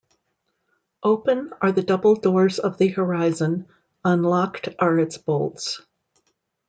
Open 1.03 1.53
are 1.61 1.71
the 1.71 1.83
double 1.83 2.15
doors 2.15 2.57
of 2.57 2.79
the 2.79 2.87
horizon; 2.87 3.67
unlocked 4.03 4.69
are 4.79 4.97
its 4.97 5.19
bolts. 5.19 5.79